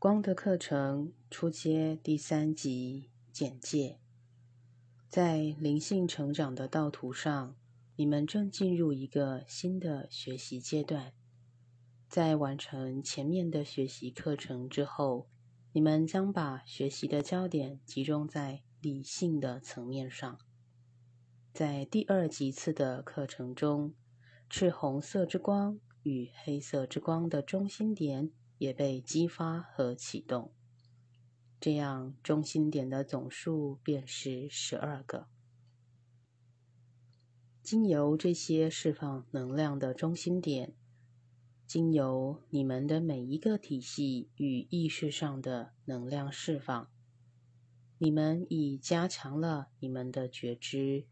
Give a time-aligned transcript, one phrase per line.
[0.00, 3.98] 光的课程初阶第三集简介，
[5.10, 7.54] 在灵性成长的道途上，
[7.96, 11.12] 你们正进入一个新的学习阶段。
[12.08, 15.28] 在完成前面的学习课程之后，
[15.72, 20.38] 你们将把学习的焦点集中在理性的层面上。
[21.52, 23.92] 在第二级次的课程中，
[24.48, 28.30] 赤红色之光与黑色之光的中心点。
[28.60, 30.52] 也被激发和启动，
[31.58, 35.28] 这样中心点的总数便是十二个。
[37.62, 40.74] 经由这些释放能量的中心点，
[41.66, 46.90] 经由你们的每一个体系与意识上的能量释放，
[47.96, 51.06] 你们已加强了你们的觉知，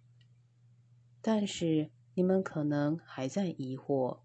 [1.23, 4.19] 但是你们可能还在疑惑。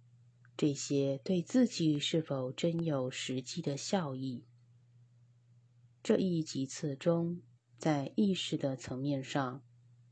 [0.56, 4.46] 这些对自己是否真有实际的效益？
[6.04, 7.42] 这一级次中，
[7.80, 9.64] 在意识的层面上，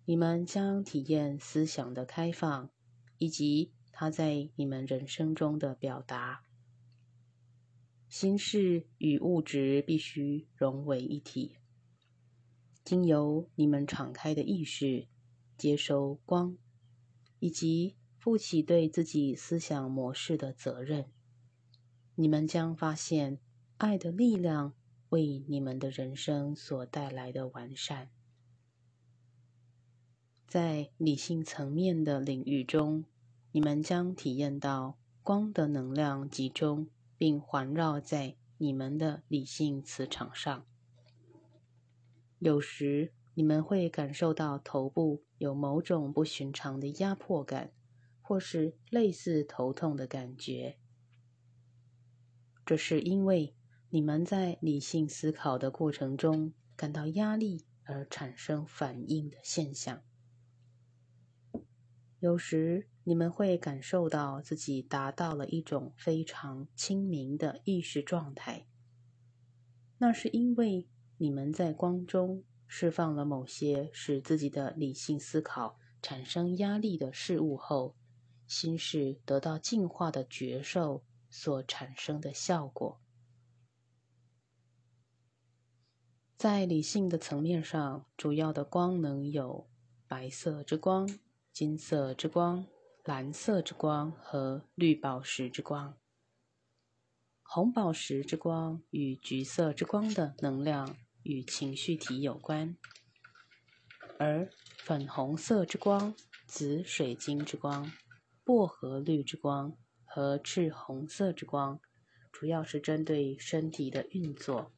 [0.06, 2.72] 你们将体验思想的开放，
[3.20, 6.44] 以及它在你们人生中的表达。
[8.10, 11.56] 心事与物质必须融为一体，
[12.84, 15.08] 经由你们敞开的意识，
[15.56, 16.58] 接收光，
[17.40, 17.96] 以及。
[18.22, 21.08] 负起对自己思想模式的责任，
[22.14, 23.40] 你们将发现
[23.78, 24.76] 爱的力量
[25.10, 28.12] 为你们的人生所带来的完善。
[30.46, 33.06] 在理性层面的领域中，
[33.54, 40.64] 你们将体验到光的能量集中并环绕在你们的理性磁场上。
[42.38, 47.72] 有时你们会感受到头部有某种不寻常的压迫感。
[48.32, 50.78] 或是类似头痛的感觉，
[52.66, 53.54] 这是因为
[53.90, 60.02] 你们在理性思考的过程中感到压力而产生反应的现象。
[62.22, 68.66] 有时你们会感受到自己达到了一种非常清明的意识状态，
[69.98, 70.88] 那是因为
[71.18, 77.98] 你们在光中释放了某些使自己的理性思考产生压力的事物后。
[78.52, 83.00] 心事得到净化的觉受所产生的效果，
[86.36, 89.70] 在理性的层面上，主要的光能有
[90.06, 91.10] 白色之光、
[91.54, 92.68] 金色之光、
[93.06, 95.98] 蓝色之光和绿宝石之光。
[97.44, 102.76] 红宝石之光与橘色之光的能量与情绪体有关，
[104.20, 106.14] 而粉红色之光、
[106.46, 107.90] 紫水晶之光。
[108.52, 111.80] 薄荷绿之光和赤红色之光，
[112.34, 114.74] 主要是针对身体的运作。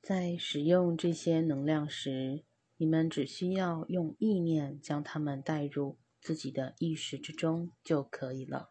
[0.00, 2.44] 在使用这些能量时，
[2.76, 8.70] 你们只需要用意念将它们带入自己的意识之中就可以了。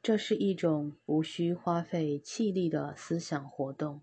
[0.00, 4.02] 这是一种无需花费气力的思想活动。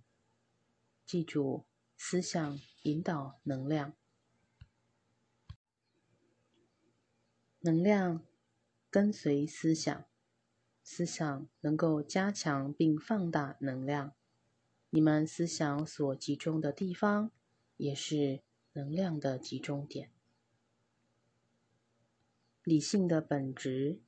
[1.06, 1.66] 记住，
[1.96, 3.96] 思想引导能量。
[7.62, 8.26] 能量
[8.90, 10.06] 跟随思想，
[10.82, 14.14] 思想能够加强并放大能量。
[14.92, 17.32] 你们思想所集中的地方，
[17.76, 20.12] 也是能量的集中点。
[22.64, 24.00] 理性的本质，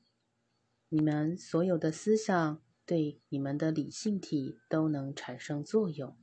[0.87, 6.17] 你们所有的思想对你们的理性体都能产生作用。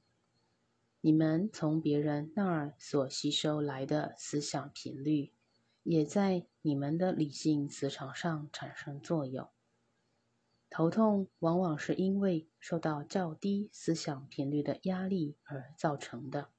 [1.02, 5.32] 你们从别人那儿所吸收来的思想频率。
[5.90, 9.48] 也在你们的理性磁场上产生作用。
[10.68, 16.50] 头痛往往是因为受到较低思想频率的压力而造成的。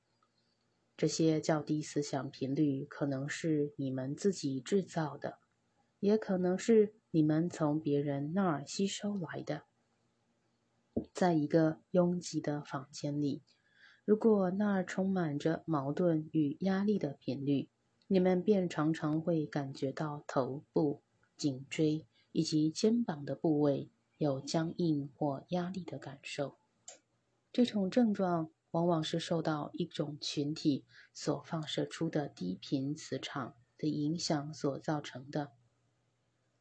[0.97, 5.37] 这些较低思想频率可能是你们自己制造的，
[5.99, 9.61] 也可能是你们从别人那儿吸收来的。
[11.13, 13.43] 在一个拥挤的房间里，
[14.05, 17.69] 如果那儿充满着矛盾与压力的频率，
[18.11, 21.03] 你们便常常会感觉到头部、
[21.37, 26.57] 颈椎以及肩膀的部位有僵硬或压力的感受。
[27.53, 35.51] 这种症状往往是受到一种群体所放射出的低频磁场的影响所造成的。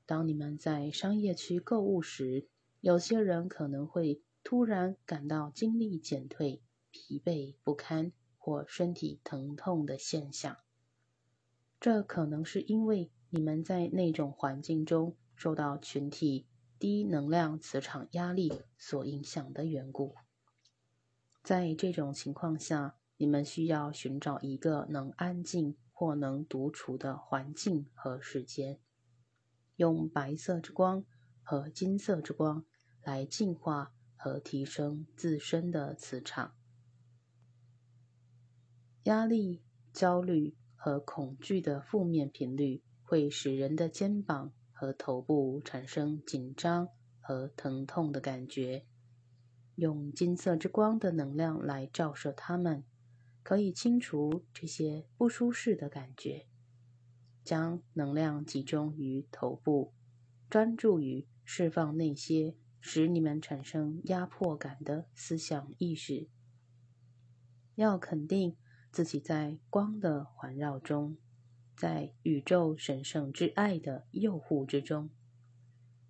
[0.04, 2.46] 当你们在商业区购物时，
[2.82, 6.60] 有些人可能会突然感到精力减退、
[6.90, 10.58] 疲惫不堪或身体疼痛的现象。
[11.80, 16.46] 这可能是因为你们在那种环境中受到群体
[16.78, 20.14] 低能量磁场压力所影响的缘故。
[21.42, 28.80] 在这种情况下，你们需要寻找一个能安静或能独处的环境和时间，
[29.76, 31.04] 用白色之光
[31.42, 32.64] 和金色之光
[33.02, 36.54] 来净化和提升自身的磁场。
[39.04, 46.88] 压力、焦虑和恐惧的负面频率会使人的肩膀和头部产生紧张
[47.20, 48.86] 和疼痛的感觉。
[49.74, 52.84] 用金色之光的能量来照射它们，
[53.42, 56.46] 可以清除这些不舒适的感觉。
[57.42, 59.92] 将能量集中于头部，
[60.48, 66.28] 专注于释放那些使你们产生压迫感的思想意识。
[67.74, 68.56] 要肯定。
[68.90, 71.16] 自己在光的环绕中，
[71.76, 75.10] 在宇宙神圣之爱的诱护之中，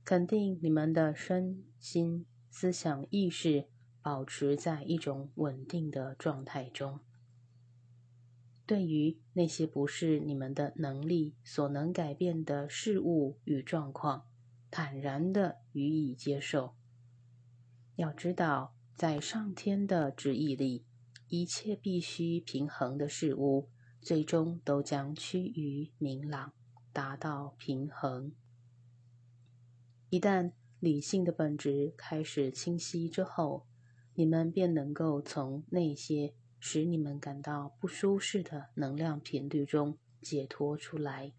[0.04, 3.69] 肯定你们的身心思想意识
[4.00, 7.00] 保持在一种稳定的状态中。
[8.64, 14.26] 对于那些不是你们的能力所能改变的事物与状况，
[14.70, 16.75] 坦然的予以接受。
[17.96, 20.84] 要知道，在上天的旨意里。
[21.28, 23.69] 一切必须平衡的事物，
[24.00, 26.54] 最终都将趋于明朗，
[26.92, 28.32] 达到平衡。
[30.08, 33.66] 一旦理性的本质开始清晰之后，
[34.14, 41.34] 你们便能够从那些使你们感到不舒适的能量频率中解脱出来。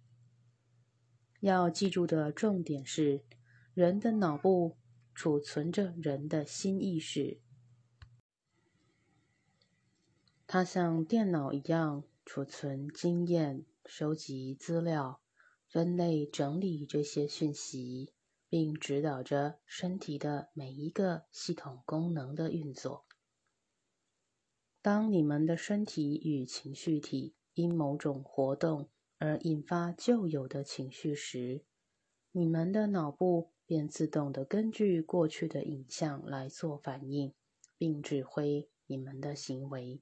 [1.40, 3.24] 要记住的重点是，
[3.74, 4.78] 人的脑部
[5.16, 7.40] 储存着人的新意识。
[10.52, 15.22] 它像电脑一样储存经验、收集资料、
[15.68, 18.16] 分类整理这些讯息，
[18.50, 23.06] 并指导着身体的每一个系统功能的运作。
[24.82, 31.64] 当你们的身体与情绪体因某种活动而引发旧有的情绪时，
[32.32, 37.36] 你们的脑部便自动地根据过去的影像来做反应，
[37.78, 40.02] 并指挥你们的行为。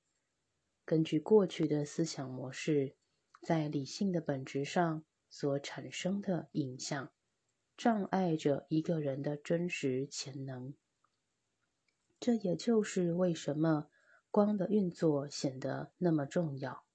[0.88, 2.96] 根据过去的思想模式，
[3.42, 7.12] 在理性的本质上所产生的影像，
[7.76, 10.74] 障碍着一个人的真实潜能。
[12.22, 13.90] 这也就是为什么
[14.32, 16.86] 光的运作显得那么重要，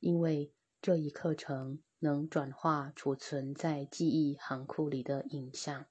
[0.00, 5.84] 因为这一课程能转化储存在记忆行库里的影像，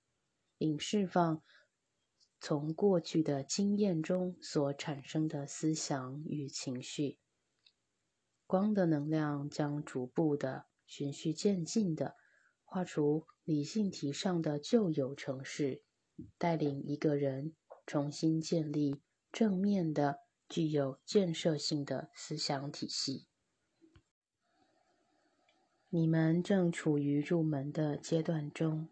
[0.57, 1.44] 并释放
[2.41, 7.19] 从过去的经验中所产生的思想与情绪。
[8.47, 12.15] 光的能量将逐步的、循序渐进的
[12.65, 15.83] 画出理性体上的旧有城市，
[16.39, 17.55] 带领一个人
[17.85, 19.01] 重新建立
[19.31, 23.27] 正面的、具有建设性的思想体系。
[25.89, 28.89] 你们正处于入门的阶段中，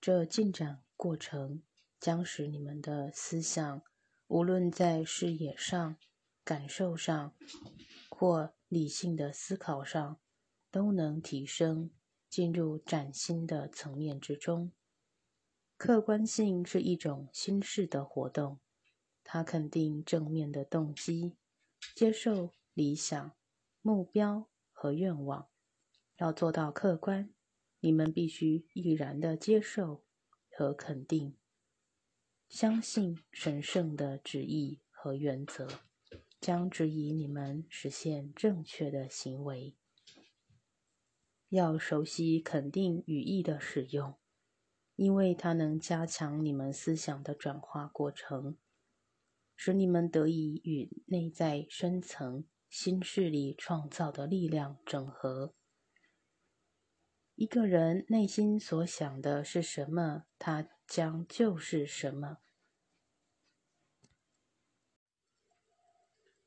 [0.00, 1.62] 这进展过程
[2.00, 3.82] 将使你们的思想，
[4.26, 5.96] 无论在视野上、
[6.42, 7.36] 感受上，
[8.08, 10.18] 或理性的思考上，
[10.70, 11.90] 都能提升，
[12.28, 14.72] 进入崭新的层面之中。
[15.76, 18.60] 客观性是一种心式的活动，
[19.22, 21.36] 它肯定正面的动机，
[21.94, 23.32] 接受理想、
[23.82, 25.48] 目标和愿望。
[26.16, 27.32] 要做到客观，
[27.80, 30.04] 你们必须毅然的接受
[30.50, 31.36] 和肯定，
[32.50, 35.66] 相信神圣的旨意和原则。
[36.40, 39.76] 将指引你们实现正确的行为。
[41.50, 44.18] 要熟悉肯定语义的使用，
[44.96, 48.56] 因为它能加强你们思想的转化过程，
[49.54, 55.54] 使你们得以与内在深层心事里创造的力量整合。
[57.34, 62.38] 一个人内心所想的是什么，他将就是什么。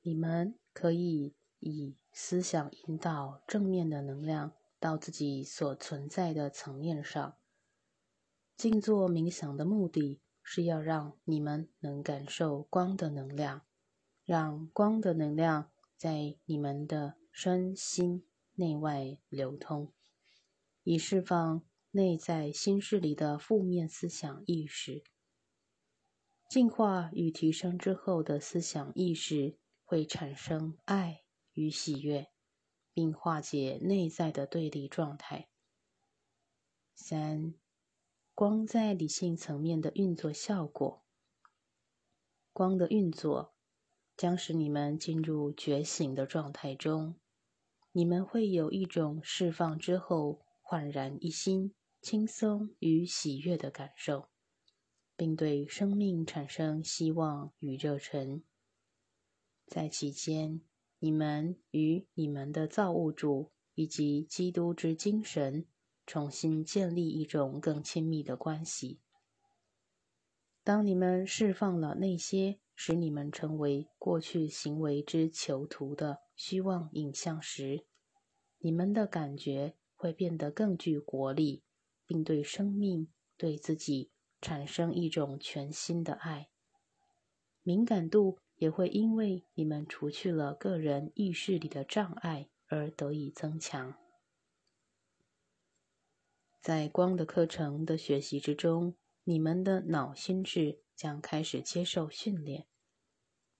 [0.02, 7.38] 你们可以以思想引导正面的能量到自己所存在的层面上。
[8.58, 13.62] 静坐冥想的目的是要让你们能感受光的能量，
[14.26, 19.94] 让光的能量在你们的身心内外流通，
[20.84, 25.04] 以释放内在心事里的负面思想意识。
[26.50, 29.58] 净化与提升之后的思想意识。
[29.86, 32.32] 会产生爱与喜悦，
[32.94, 35.50] 并化解内在的对立状态。
[36.96, 37.54] 三，
[38.34, 41.04] 光在理性层面的运作效果。
[42.54, 43.54] 光的运作
[44.18, 47.20] 将使你们进入觉醒的状态中，
[47.92, 54.27] 你们会有一种释放之后焕然一新、轻松与喜悦的感受，
[55.15, 58.43] 并对生命产生希望与热忱。
[59.65, 60.62] 在其间，
[61.00, 65.65] 你们与你们的造物主以及基督之精神。
[66.05, 69.00] 重新建立一种更亲密的关系。
[70.62, 77.86] 当你们释放了那些使你们成为过去行为之囚徒的虚妄影像时，
[78.57, 81.62] 你们的感觉会变得更具活力，
[82.05, 86.50] 并对生命、对自己产生一种全新的爱。
[87.62, 93.95] 敏感度也会因为你们除去了个人意识里的障碍而得以增强。
[96.62, 102.67] 在光的课程的学习之中，你们的脑心智将开始接受训练，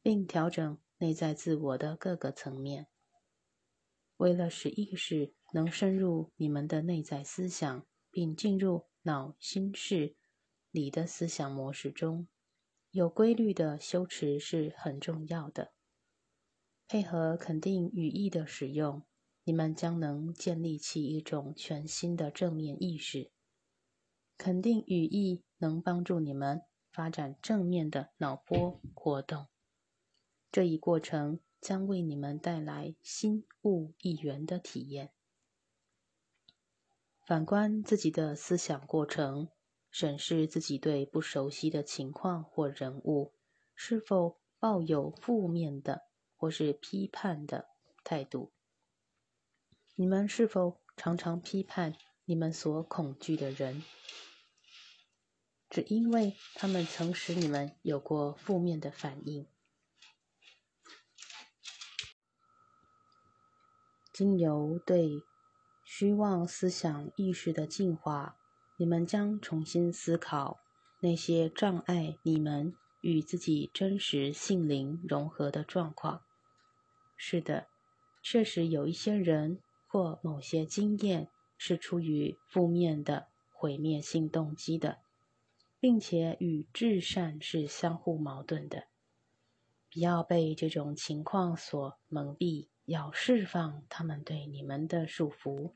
[0.02, 2.88] 并调整内在自我的各个层面。
[4.18, 10.16] 为了使意识能深入你们的内在思想，并进入脑心室
[10.72, 12.28] 里的思想模式中，
[12.92, 15.74] 有规律的修持是很重要的。
[16.88, 19.04] 配合肯定语义的使用。
[19.46, 23.30] 你们将能建立起一种全新的正面意识。
[24.38, 29.48] 肯定语义能帮助你们发展正面的脑波活动。
[30.50, 35.12] 这一过程将为你们带来心物一元的体验。
[37.26, 39.48] 反观自己的思想过程，
[39.90, 43.34] 审视自己对不熟悉的情况或人物
[43.74, 46.02] 是否抱有负面的
[46.36, 47.70] 或是批判的
[48.04, 48.52] 态度。
[49.96, 53.84] 你们是否常常批判你们所恐惧的人，
[55.70, 59.48] 只因为他们曾使你们有过负面的反应？
[64.12, 65.22] 经由对
[65.96, 68.36] 虚妄思想意识的进化，
[68.78, 70.60] 你们将重新思考
[71.02, 76.24] 那些障碍你们与自己真实性灵融合的状况。
[77.16, 77.68] 是的，
[78.24, 79.62] 确实有一些人。
[79.88, 84.98] 或某些经验是出于负面的毁灭性动机的，
[85.80, 88.86] 并且与至善是相互矛盾的。
[89.92, 95.74] 不要被这种情况所蒙蔽，要释放他们对你们的束缚。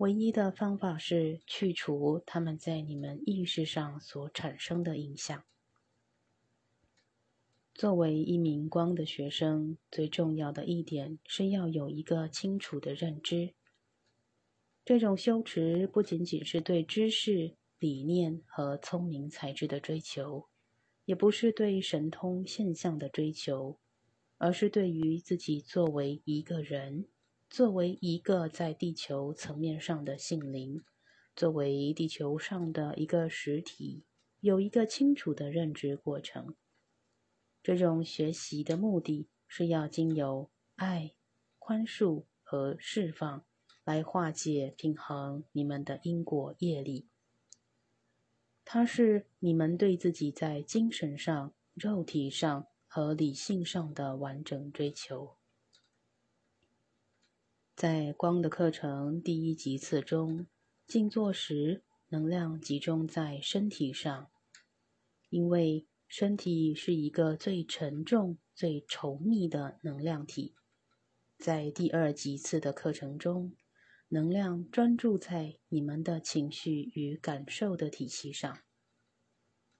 [0.00, 5.44] 唯一的方法是去除他们在你们意识上所产生的影响。
[7.74, 13.52] 作为一名光的学生，最重要的一点是要有一个清楚的认知。
[14.86, 20.48] 这种修持不仅仅是对知识、理念和聪明才智的追求，
[21.04, 23.78] 也不是对神通现象的追求，
[24.38, 27.04] 而是对于自己作为一个人，
[27.50, 30.84] 作为一个在地球层面上的性灵，
[31.34, 34.04] 作为地球上的一个实体，
[34.38, 36.54] 有一个清楚的认知过程。
[37.60, 41.16] 这种学习的目的是要经由爱、
[41.58, 43.44] 宽恕和释放
[43.82, 47.08] 来化解、平衡你们的因果业力。
[48.64, 55.39] 它是你们对自己在精神上、肉体上和理性上的完整追求。
[57.80, 60.46] 在光的课程第一级次中，
[60.86, 64.30] 静坐时能量集中在身体上，
[65.30, 65.86] 因为。
[66.06, 70.56] 身体是一个最沉重、最稠密的能量体。
[71.38, 73.54] 在第二级次的课程中，
[74.08, 78.58] 能量专注在你们的情绪与感受的体系上。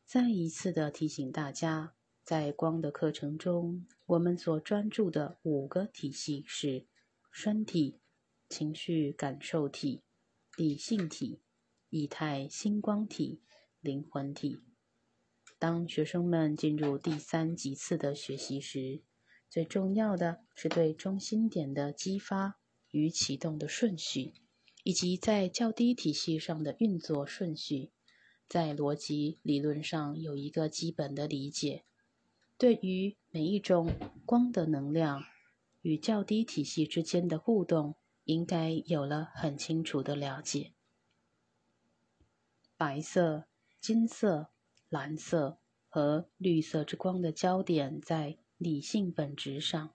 [0.07, 6.87] 再一次的提醒大家，在光的课程中，我们所专注的五个体系是：
[7.31, 8.01] 身体、
[8.49, 10.03] 情绪感受体、
[10.57, 11.41] 理性体、
[11.89, 13.41] 以太星光体、
[13.81, 14.61] 灵魂体。
[15.59, 19.03] 当学生们进入第三级次的学习时，
[19.49, 22.59] 最重要的是对中心点的激发
[22.91, 24.33] 与启动的顺序，
[24.85, 27.93] 以及在较低体系上的运作顺序，
[28.49, 31.85] 在逻辑理论上有一个基本的理解。
[32.57, 33.93] 对于每一种
[34.25, 35.25] 光的能量
[35.83, 40.73] 与较低体系之间的互动，应该有了很清楚的了解。
[42.77, 43.47] 白色、
[43.81, 44.51] 金色。
[44.91, 49.95] 蓝色和绿色之光的焦点在理性本质上，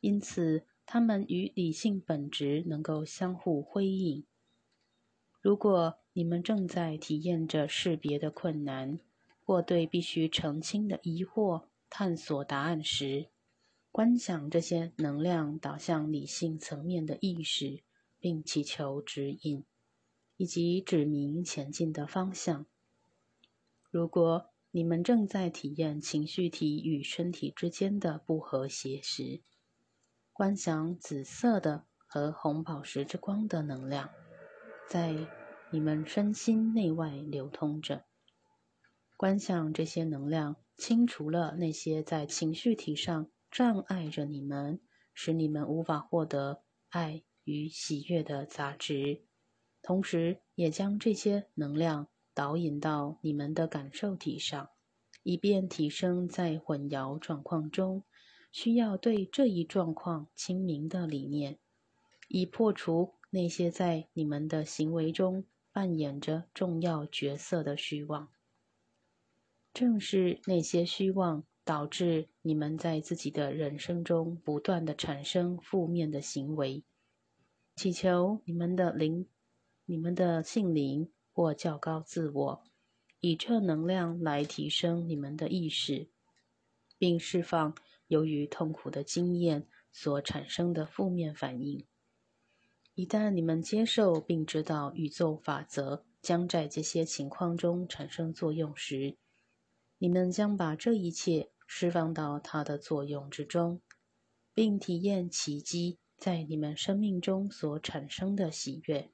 [0.00, 4.24] 因此它们与理性本质能够相互辉映。
[5.42, 8.98] 如果你们正在体验着识别的困难，
[9.44, 13.26] 或对必须澄清的疑惑探索答案时，
[13.96, 17.82] 观想这些能量导向理性层面的意识，
[18.18, 19.64] 并祈求指引，
[20.36, 22.66] 以及指明前进的方向。
[23.90, 29.40] 如果你们正在体验情绪体与身体之间的不和谐时，
[30.30, 34.10] 观想紫色的和红宝石之光的能量
[34.90, 35.26] 在。
[35.70, 38.04] 你们身心内外流通着，
[39.16, 44.82] 观想这些能量清除了那些在情绪体上障碍着你们，
[45.14, 49.22] 使你们无法获得爱与喜悦的杂质，
[49.80, 54.68] 同时也将这些能量导引到你们的感受体上，
[55.22, 58.04] 以便提升在混淆状况中
[58.52, 61.58] 需要对这一状况清明的理念，
[62.28, 65.46] 以破除那些在你们的行为中。
[65.72, 68.30] 扮演着重要角色的虚妄，
[69.74, 76.84] 正是那些虚妄导致你们在自己的人生中不断的产生负面的行为。
[77.74, 79.26] 祈求你们的灵、
[79.84, 82.62] 你们的性灵或较高自我，
[83.18, 86.08] 以这能量来提升你们的意识，
[86.98, 87.74] 并释放
[88.06, 91.84] 由于痛苦的经验所产生的负面反应。
[92.94, 99.18] 一旦你们接受并知道宇宙法则将在这些情况中产生作用时，
[99.98, 103.82] 你们将把这一切释放到它的作用之中，
[104.54, 109.10] 并体验奇迹在你们生命中所产生的喜悦。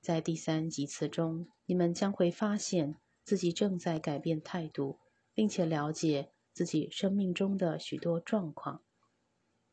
[0.00, 5.00] 在第三级次中，你们将会发现自己正在改变态度，
[5.34, 8.82] 并且了解自己生命中的许多状况。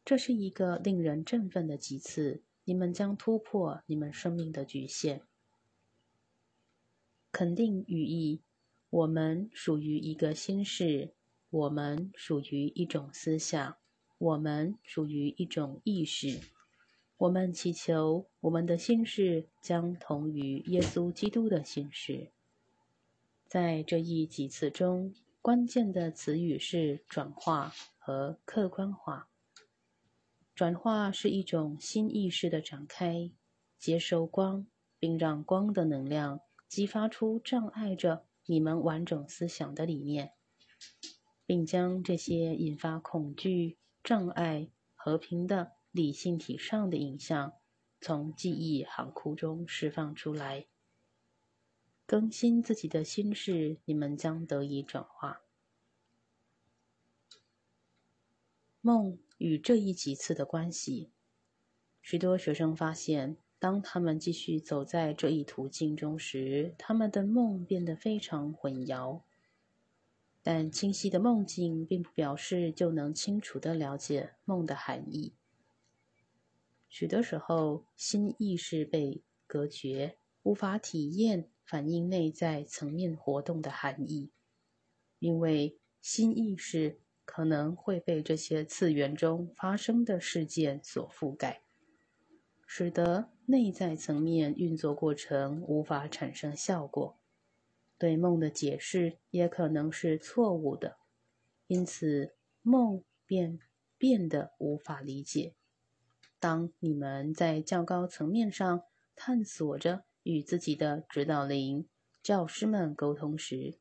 [0.04, 2.44] 这是一个令人振奋的级次。
[2.66, 5.24] 你们将突破你们生命的局限。
[7.30, 8.42] 肯定语义：
[8.90, 11.14] 我们属于一个心事，
[11.54, 13.78] 我们属于一种思想，
[14.18, 16.42] 我们属于一种意识。
[17.16, 22.32] 我们祈求我们的心事将同于耶稣基督的心事。
[23.48, 25.14] 在这一几次中，
[25.44, 29.30] 关键的词语是转化和客观化。
[30.56, 33.30] 转化是一种新意识的展开，
[33.78, 34.66] 接收光，
[34.98, 40.32] 并让光的能量激发出障碍着你们完整思想的理念，
[41.46, 47.54] 并将这些引发恐惧、障碍、和平的理性体上的影像
[48.00, 50.68] 从记忆航库中释放出来，
[52.06, 55.42] 更新自己的心事，你们将得以转化
[58.82, 59.20] 梦。
[59.40, 61.12] 与这一几次的关系，
[62.02, 69.24] 许多学生发现，当他们继续走在这一途径中时，他们的梦变得非常混淆。
[70.44, 75.34] 但清晰的梦境并不表示就能清楚地了解梦的含义。
[76.88, 84.30] 许多时候，新意识被隔绝，无法体验反映内在层面活动的含义，
[85.18, 87.00] 因为新意识。
[87.26, 91.62] 可能会被这些次元中发生的事件所覆盖，
[92.68, 97.18] 使得内在层面运作过程无法产生效果。
[98.04, 100.98] 对梦的解释也可能是错误的，
[101.68, 103.60] 因此梦便
[103.98, 105.56] 变得无法理解。
[106.38, 108.84] 当你们在较高层面上
[109.16, 111.88] 探索着与自己的指导灵、
[112.22, 113.80] 教师们沟通时，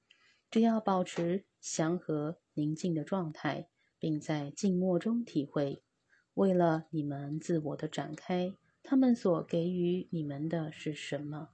[0.48, 2.38] 只要保持祥和。
[2.54, 5.82] 宁静的状态，并在静默中体会。
[6.34, 11.48] 为了你们自我的展开，他们所给予你们的是什么？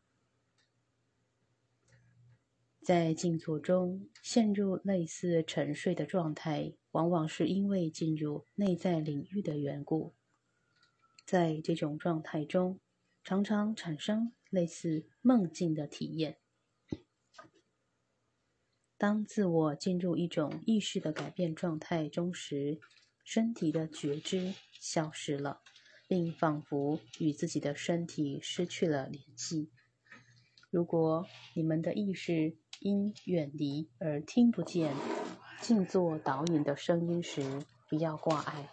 [2.88, 10.14] 在静坐中陷入类似沉睡的状态，往往是因为进入内在领域的缘故。
[11.26, 12.80] 在这种状态中，
[13.22, 16.38] 常常产生类似梦境的体验。
[18.96, 22.80] 当自我进入一种意识的改变状态中时，
[23.22, 25.60] 身体的觉知消失了，
[26.08, 29.70] 并仿佛与自己的身体失去了联系。
[30.70, 34.94] 如果你们的意识因远离而听不见
[35.60, 38.70] 静坐导引的声音时，不要挂碍。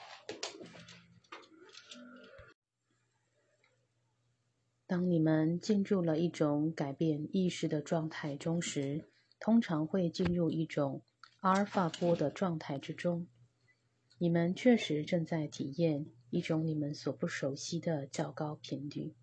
[4.88, 11.02] 当你们进入了一种改变意识的状态中时，通常会进入一种
[11.40, 13.28] 阿尔法波的状态之中。
[14.20, 19.16] 你们确实正在体验一种你们所不熟悉的较高频率。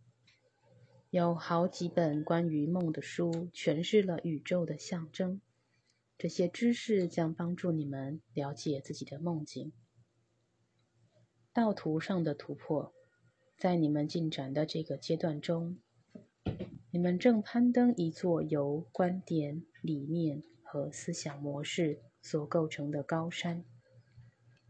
[1.12, 5.42] 有好几本关于梦的书诠释了宇宙的象征。
[6.16, 9.74] 这些知识将帮助你们了解自己的梦境。
[11.52, 12.94] 道途上的突破，
[13.58, 15.76] 在你们进展的这个阶段中，
[16.90, 23.62] 你们正攀登一座由观点、理念和思想模式所构成的高山。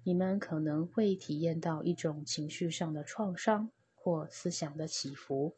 [0.02, 5.54] 你们可能会体验到一种情绪上的创伤或思想的起伏，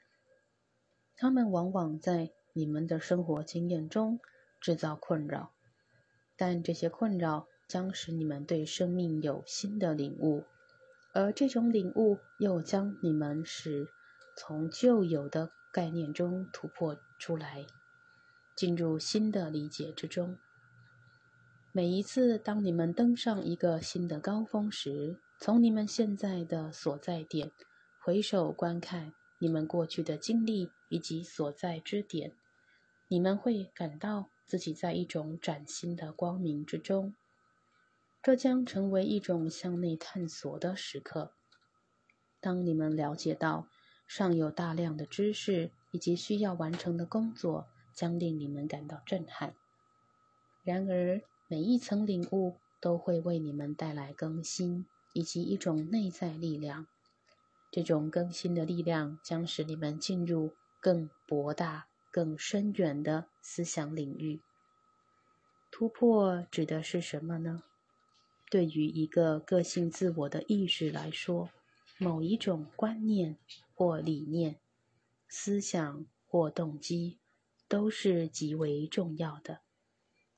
[1.17, 4.21] 他们往往在你们的生活经验中
[4.61, 5.53] 制造困扰。
[6.37, 10.45] 但这些困扰将使你们对生命有新的领悟，
[11.13, 13.87] 而这种领悟又将你们使
[14.37, 17.65] 从旧有的概念中突破出来，
[18.57, 20.37] 进入新的理解之中。
[21.71, 27.51] 每一次当你们登上一个新的高峰时，从你们现在的所在点
[28.01, 32.33] 回首观看你们过去的经历以及所在之点，
[33.09, 34.31] 你们会感到。
[34.47, 37.15] 自己在一种崭新的光明之中，
[38.23, 41.33] 这将成为一种向内探索的时刻。
[42.41, 43.67] 当你们了解到
[44.07, 49.55] 尚有大量的知识以及需要完成的工作，将令你们感到震撼。
[50.63, 56.87] 然而，每一层领悟都会为你们带来更新以及一种内在力量。
[57.73, 60.53] 这种更新的力量将使你们进入
[60.85, 61.87] 更博大。
[62.13, 64.41] 更深远的思想领域。
[65.73, 67.65] 突破指的是什么呢？
[68.49, 71.51] 对于一个个性自我的意识来说，
[71.99, 73.37] 某一种观念
[73.75, 74.61] 或理念、
[75.29, 77.19] 思想或动机
[77.67, 79.63] 都是极为重要的。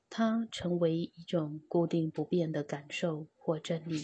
[0.09, 4.01] 它成为一种固定不变的感受或真理。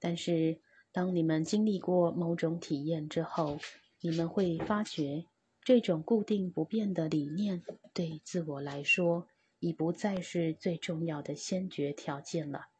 [0.00, 0.58] 但是，
[0.90, 3.60] 当你们经历过某种体验之后，
[4.00, 5.26] 你们会发觉。
[5.70, 7.62] 这种固定不变的理念，
[7.94, 9.28] 对自我来说
[9.60, 12.70] 已不再是最重要的先决条件了，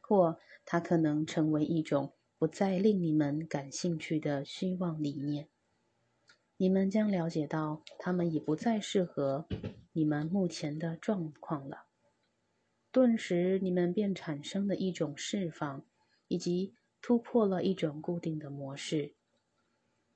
[0.00, 5.50] 或它可能成为一种不再令你们感兴趣的虚妄理念。
[6.56, 9.46] 你们将了解到，它们已不再适合
[9.92, 11.84] 你们目前的状况了。
[12.90, 15.84] 顿时，你们便产生了一种释放，
[16.28, 19.12] 以及突破了一种固定的模式。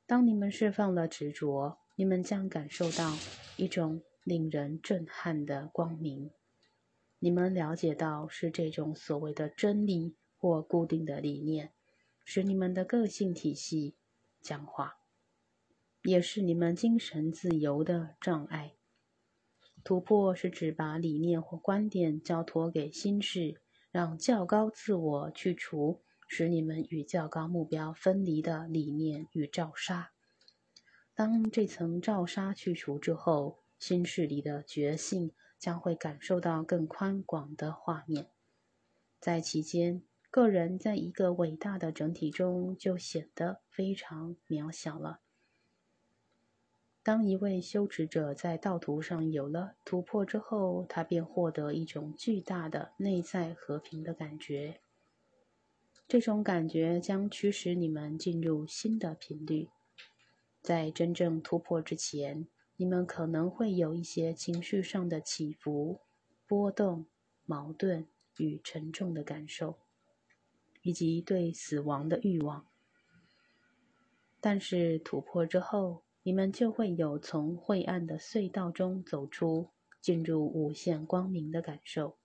[0.07, 1.77] 当你们释放了执着。
[1.99, 3.13] 你们将感受到
[3.57, 6.31] 一种令人震撼的光明。
[7.19, 11.73] 你们了解到是这种所谓的真理或固定的理念，
[12.25, 13.97] 使你们的个性体系
[14.41, 14.99] 僵化，
[16.05, 18.77] 也是你们精神自由的障碍。
[19.83, 30.13] 突破是指把理念或观点交托给心事，让较高自我去除使你们与较高目标分离的理念与罩纱。
[31.19, 38.29] 当这层罩纱去除之后，心事里的觉性将会感受到更宽广的画面。
[39.19, 45.19] 在其间，个人在一个伟大的整体中就显得非常渺小了。
[47.03, 54.81] 当一位修持者在道途上有了突破之后，他便获得一种巨大的内在和平的感觉。
[56.07, 59.69] 这种感觉将驱使你们进入新的频率。
[60.69, 66.03] 在真正突破之前，你们可能会有一些情绪上的起伏、
[66.47, 67.07] 波动、
[67.47, 69.79] 矛盾与沉重的感受，
[70.83, 72.67] 以及对死亡的欲望。
[74.43, 79.71] 但是突破之后，你们就会有从晦暗的隧道中走出，
[80.03, 82.19] 进入无限光明的感受。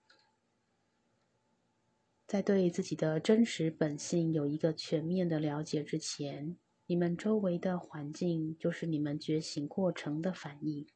[2.26, 6.58] 在对自己的真实本性有一个全面的了解之前。
[6.86, 10.86] 你们周围的环境就是你们觉醒过程的反应。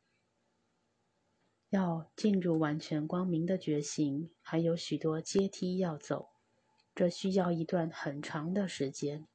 [1.71, 6.29] 要进入完全光明的觉醒，还有许多阶梯要走，
[6.95, 9.27] 这需要一段很长的时间。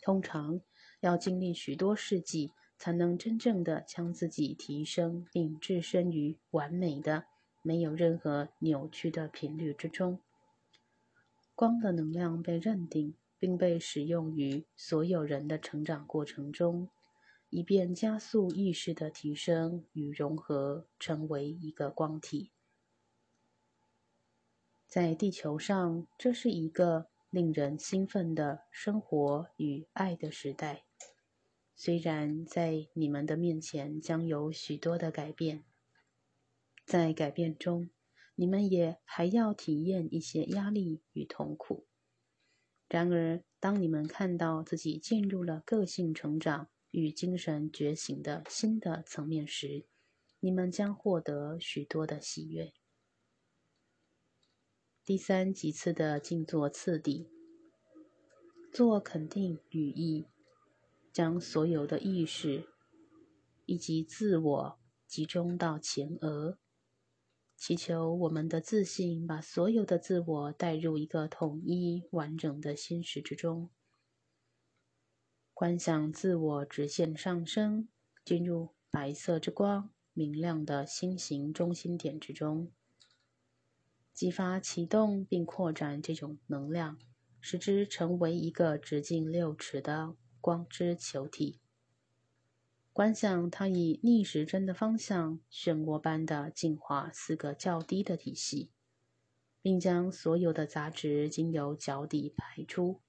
[0.00, 0.60] 通常
[1.00, 7.26] 要经历许多世纪，才能真正的将自己提升，并置身于完美的、
[7.62, 10.20] 没有任何扭曲的频率之中。
[11.54, 13.14] 光的能量被认定。
[13.42, 16.88] 并被使用于所有人的成长过程中，
[17.50, 22.52] 以便加速意识的提升与融合，成为一个光体。
[24.86, 30.84] 在地球上，这是一个令人兴奋的生活与爱的时代。
[31.74, 35.64] 虽然在你们的面前将有许多的改变，
[36.86, 37.90] 在改变中，
[38.36, 41.88] 你们也还要体验一些压力与痛苦。
[42.92, 49.86] 然而，当你们看到自己进入了个性成长与精神觉醒的新的层面时，
[50.40, 52.74] 你们将获得许多的喜悦。
[55.06, 57.30] 第三几次的静坐次第，
[58.70, 60.26] 做肯定语义，
[61.14, 62.68] 将所有的意识
[63.64, 66.58] 以及自我集中到前额，
[67.64, 73.70] 祈求我们的自信把所有的自我带入一个统一完整的心识之中。
[75.54, 77.88] 观想自我直线上升，
[78.24, 82.72] 进入白色之光明亮的心形中心点之中。
[84.12, 86.98] 激发、启动并扩展这种能量，
[87.40, 91.61] 使之成为一个直径六尺的光之球体。
[92.92, 98.70] 观想它以逆时针的方向漩涡般的净化四个较低的体系，
[99.62, 103.00] 并将所有的杂质经由脚底排出，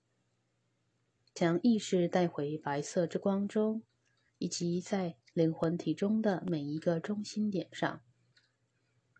[1.34, 3.84] 将意识带回白色之光中，
[4.38, 8.02] 以及在灵魂体中的每一个中心点上，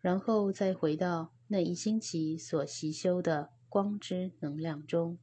[0.00, 1.32] 然后再回到。
[1.48, 5.18] 那一星期所习修的光之能量中，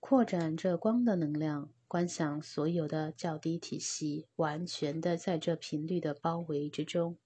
[0.00, 7.16] 扩展这光的能量，观想所有的较低体系完全的在这频率的包围之中。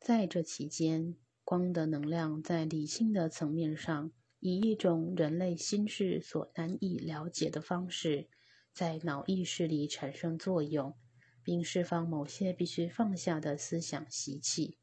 [0.00, 8.28] 在这期间，光的能量在理性的层面上，以一种人类心智所难以了解的方式，
[8.72, 10.96] 在脑意识里产生作用，
[11.42, 14.78] 并释放某些必须放下的思想习气。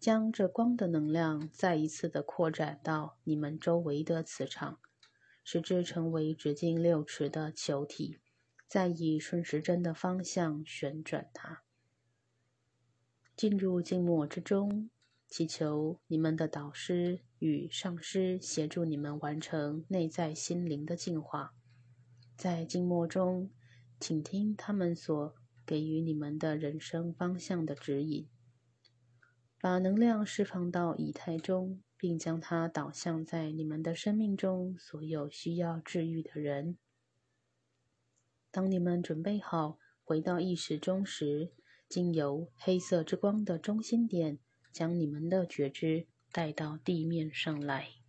[0.00, 4.80] 将这光的能量再一次的扩展到你们周围的磁场，
[5.44, 8.18] 使之成为直径六尺的球体，
[8.66, 11.62] 再以顺时针的方向旋转它，
[13.36, 14.90] 进入静默之中，
[15.28, 21.54] 祈求你们的导师与上师协助你们完成内在心灵的净化。
[22.36, 23.50] 在静默中，
[24.00, 25.34] 请听他们所
[25.66, 28.28] 给予你们的人生方向的指引。
[29.60, 36.76] 把能量释放到以太中，并将它导向在你们的生命中所有需要治愈的人。
[38.50, 41.52] 当你们准备好回到意识中时，
[41.88, 44.40] 经由黑色之光的中心点，
[44.72, 48.01] 将你们的觉知带到地面上来。